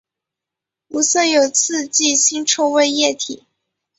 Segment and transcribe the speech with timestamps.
[0.87, 3.45] 无色有刺激腥臭味的液体。